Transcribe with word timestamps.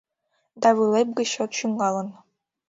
Да 0.61 0.69
вуйлеп 0.75 1.09
гыч 1.17 1.29
чот 1.35 1.49
чӱҥгалын. 1.57 2.07